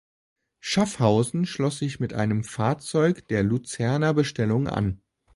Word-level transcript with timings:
Schaffhausen 0.59 1.45
schloss 1.45 1.77
sich 1.77 1.99
mit 1.99 2.11
einem 2.15 2.43
Fahrzeug 2.43 3.27
der 3.27 3.43
Luzerner 3.43 4.15
Bestellung 4.15 4.67
an. 4.67 4.99